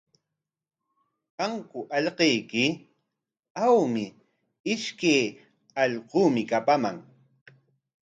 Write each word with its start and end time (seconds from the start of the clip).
¿Kanku 1.37 1.79
allquyki? 1.97 2.65
Awmi, 3.65 4.05
ishkay 4.73 5.23
allquumi 5.83 6.41
kapaman. 6.51 6.97